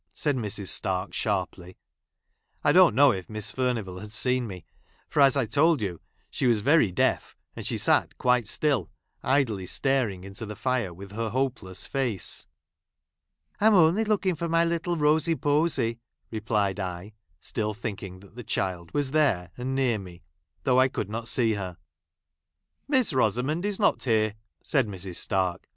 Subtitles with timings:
[0.13, 0.69] said Mrs.
[0.69, 1.77] Stark sharply.
[2.63, 4.65] I don't know if Miss Furnivall had seen me,
[5.07, 8.89] for, as I told you, she was very deaf, and she sat quite still,
[9.21, 12.47] idly staring into the fire, with her hopeless face."
[13.61, 15.99] I'm only looking for my little Rosy Posy,"
[16.31, 20.23] replied I, still thinking that the child was there, ancl near me,
[20.63, 21.77] though I could not see her."
[22.87, 24.33] Miss Rosamond is not here,"
[24.63, 25.17] said Mrs.
[25.17, 25.61] Stai'k.